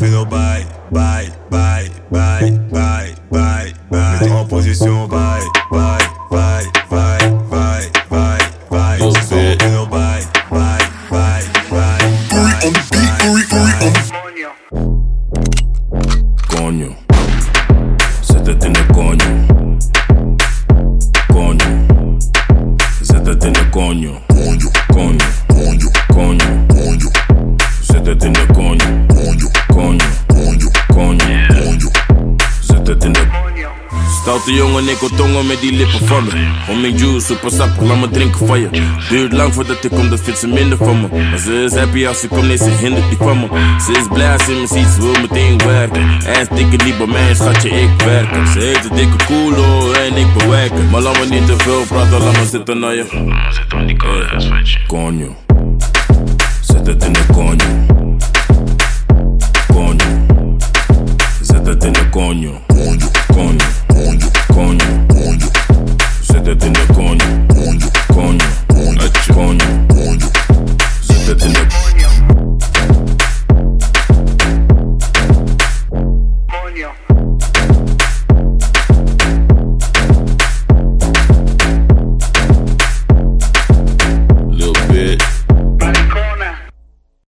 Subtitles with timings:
[0.00, 4.16] fazendo vai, vai, vai, vai, vai, vai, vai.
[4.16, 5.98] Então posição vai, vai,
[6.30, 7.18] vai, vai,
[7.50, 8.38] vai, vai,
[8.70, 8.98] vai.
[8.98, 10.78] Você fazendo vai, vai,
[11.10, 12.00] vai, vai.
[16.48, 16.96] Coño,
[18.22, 19.28] se te tiene coño.
[21.28, 22.18] Coño,
[23.02, 24.22] se te tiene coño.
[24.28, 24.79] Coño.
[34.40, 36.30] Stoute jongen, ik wil tongen met die lippen van me.
[36.68, 38.68] Om mijn juice, super sappig, laat me drinken van je.
[39.08, 41.08] Duurt lang voordat ik kom, dat vindt ze minder van me.
[41.30, 43.46] Maar ze is happy als ze komt, nee, ze hindert die van me.
[43.86, 46.02] Ze is blij als ze me ziet, ze wil meteen werken.
[46.26, 48.46] En dikke niet bij mij, schatje, ik werken.
[48.46, 50.90] Ze heeft een dikke koelo en ik bewerken.
[50.90, 53.04] Maar laat me niet te veel praten, laat me zitten naar je.
[53.50, 54.78] Zit on die je.
[54.86, 55.36] Coño.
[56.60, 57.86] Zet het in de coño.
[59.72, 60.26] Coño.
[61.42, 62.69] Zet het in de coño.